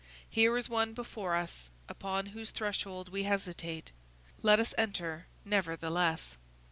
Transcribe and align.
Here 0.27 0.57
is 0.57 0.67
one 0.67 0.93
before 0.95 1.35
us, 1.35 1.69
upon 1.87 2.25
whose 2.33 2.49
threshold 2.49 3.09
we 3.09 3.21
hesitate. 3.21 3.91
Let 4.41 4.59
us 4.59 4.73
enter, 4.75 5.27
nevertheless. 5.45 6.37